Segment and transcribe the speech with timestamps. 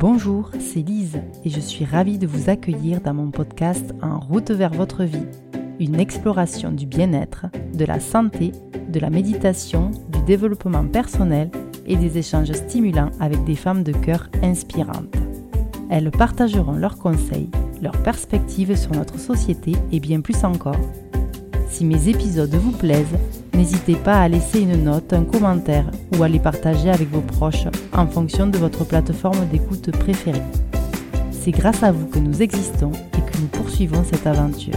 [0.00, 4.52] Bonjour, c'est Lise et je suis ravie de vous accueillir dans mon podcast En route
[4.52, 5.26] vers votre vie,
[5.80, 8.52] une exploration du bien-être, de la santé,
[8.88, 11.50] de la méditation, du développement personnel
[11.84, 15.16] et des échanges stimulants avec des femmes de cœur inspirantes.
[15.90, 17.50] Elles partageront leurs conseils,
[17.82, 20.78] leurs perspectives sur notre société et bien plus encore.
[21.70, 23.06] Si mes épisodes vous plaisent,
[23.54, 27.66] n'hésitez pas à laisser une note, un commentaire ou à les partager avec vos proches
[27.92, 30.42] en fonction de votre plateforme d'écoute préférée.
[31.30, 34.74] C'est grâce à vous que nous existons et que nous poursuivons cette aventure.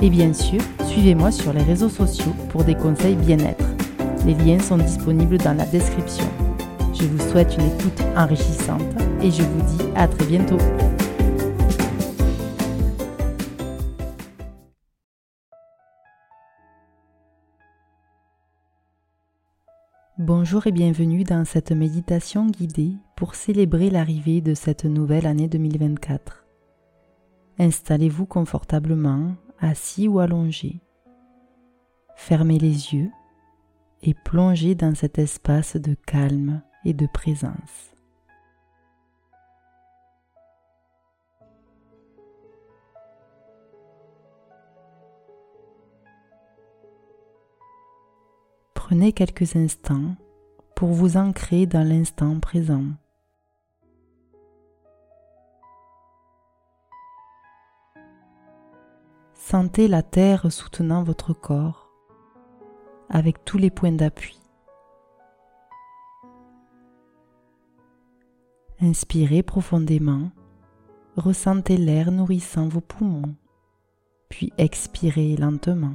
[0.00, 3.64] Et bien sûr, suivez-moi sur les réseaux sociaux pour des conseils bien-être.
[4.26, 6.26] Les liens sont disponibles dans la description.
[6.94, 8.82] Je vous souhaite une écoute enrichissante
[9.22, 10.58] et je vous dis à très bientôt.
[20.18, 26.46] Bonjour et bienvenue dans cette méditation guidée pour célébrer l'arrivée de cette nouvelle année 2024.
[27.58, 30.80] Installez-vous confortablement, assis ou allongé.
[32.14, 33.10] Fermez les yeux
[34.02, 37.93] et plongez dans cet espace de calme et de présence.
[48.86, 50.14] Prenez quelques instants
[50.76, 52.84] pour vous ancrer dans l'instant présent.
[59.32, 61.88] Sentez la terre soutenant votre corps
[63.08, 64.38] avec tous les points d'appui.
[68.82, 70.30] Inspirez profondément,
[71.16, 73.34] ressentez l'air nourrissant vos poumons,
[74.28, 75.94] puis expirez lentement.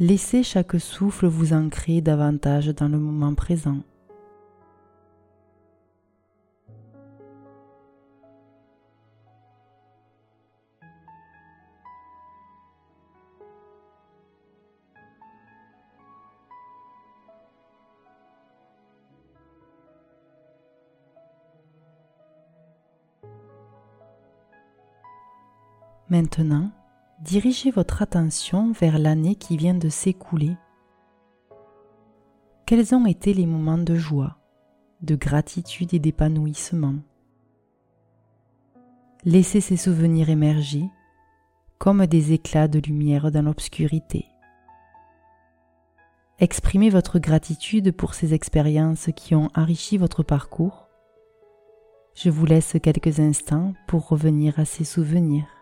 [0.00, 3.80] Laissez chaque souffle vous ancrer davantage dans le moment présent.
[26.08, 26.70] Maintenant,
[27.20, 30.56] dirigez votre attention vers l'année qui vient de s'écouler.
[32.66, 34.38] Quels ont été les moments de joie,
[35.02, 36.96] de gratitude et d'épanouissement?
[39.24, 40.84] Laissez ces souvenirs émerger
[41.78, 44.26] comme des éclats de lumière dans l'obscurité.
[46.38, 50.88] Exprimez votre gratitude pour ces expériences qui ont enrichi votre parcours.
[52.14, 55.59] Je vous laisse quelques instants pour revenir à ces souvenirs.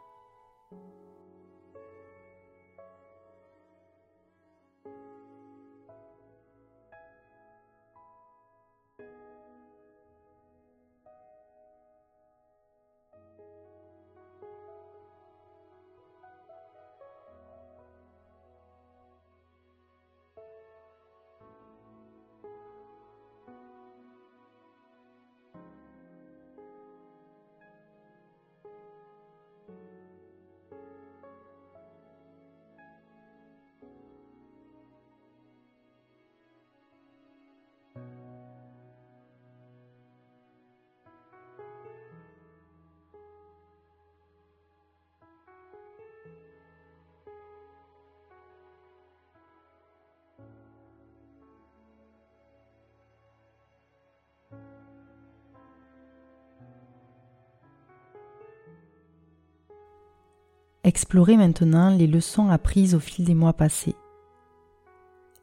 [60.89, 63.95] Explorez maintenant les leçons apprises au fil des mois passés,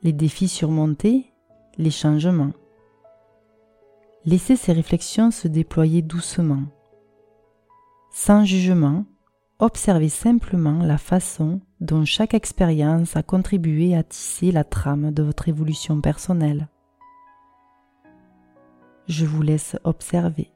[0.02, 1.32] les défis surmontés,
[1.78, 2.54] les changements.
[4.26, 6.64] Laissez ces réflexions se déployer doucement.
[8.12, 9.06] Sans jugement,
[9.60, 15.48] observez simplement la façon dont chaque expérience a contribué à tisser la trame de votre
[15.48, 16.70] évolution personnelle.
[19.08, 20.55] Je vous laisse observer.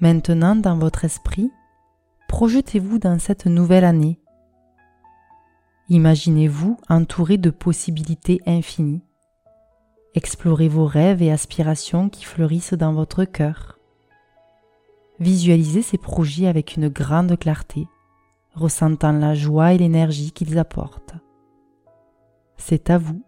[0.00, 1.50] Maintenant, dans votre esprit,
[2.28, 4.20] projetez-vous dans cette nouvelle année.
[5.88, 9.02] Imaginez-vous entouré de possibilités infinies.
[10.14, 13.78] Explorez vos rêves et aspirations qui fleurissent dans votre cœur.
[15.18, 17.88] Visualisez ces projets avec une grande clarté,
[18.54, 21.14] ressentant la joie et l'énergie qu'ils apportent.
[22.56, 23.22] C'est à vous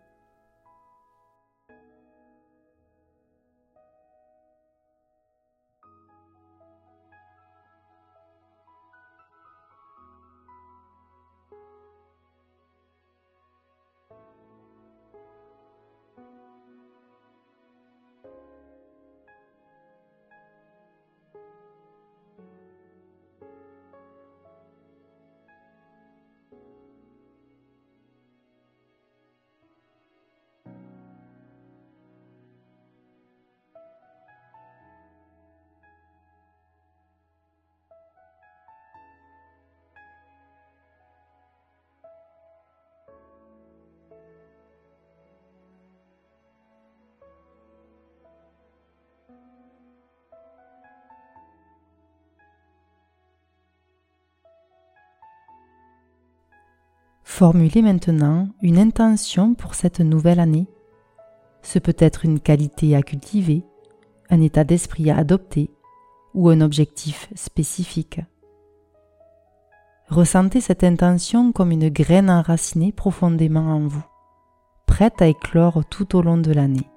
[57.30, 60.66] Formulez maintenant une intention pour cette nouvelle année.
[61.62, 63.64] Ce peut être une qualité à cultiver,
[64.30, 65.70] un état d'esprit à adopter
[66.34, 68.20] ou un objectif spécifique.
[70.08, 74.04] Ressentez cette intention comme une graine enracinée profondément en vous,
[74.86, 76.89] prête à éclore tout au long de l'année.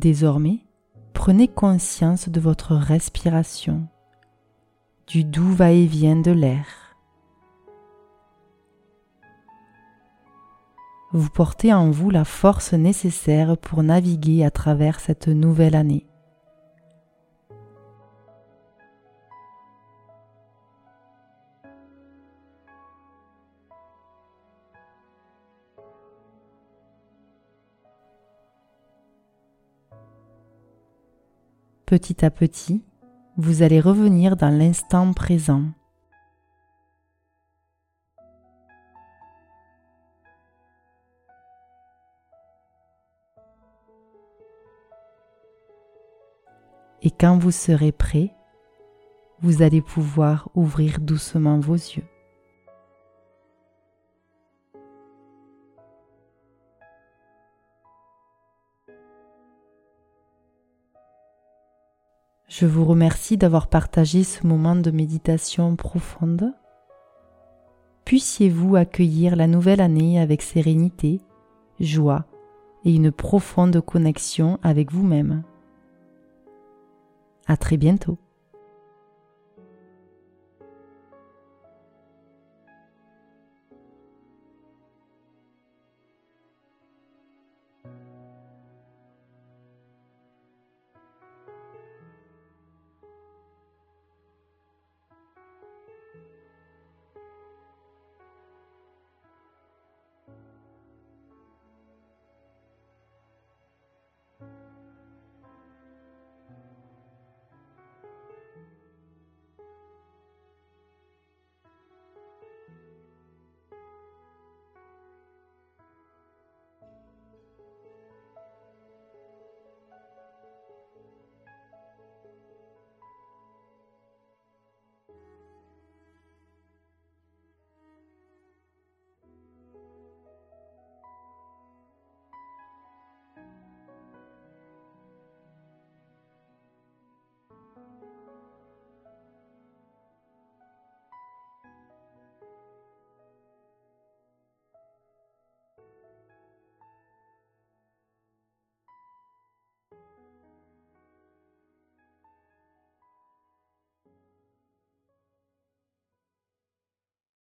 [0.00, 0.60] Désormais,
[1.12, 3.86] prenez conscience de votre respiration,
[5.06, 6.64] du doux va-et-vient de l'air.
[11.12, 16.06] Vous portez en vous la force nécessaire pour naviguer à travers cette nouvelle année.
[31.90, 32.84] Petit à petit,
[33.36, 35.64] vous allez revenir dans l'instant présent.
[47.02, 48.36] Et quand vous serez prêt,
[49.40, 52.09] vous allez pouvoir ouvrir doucement vos yeux.
[62.60, 66.52] Je vous remercie d'avoir partagé ce moment de méditation profonde.
[68.04, 71.22] Puissiez-vous accueillir la nouvelle année avec sérénité,
[71.80, 72.26] joie
[72.84, 75.42] et une profonde connexion avec vous-même.
[77.46, 78.18] À très bientôt.